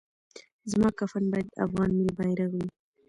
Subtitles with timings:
[0.71, 2.67] زما کفن باید افغان ملي بیرغ وي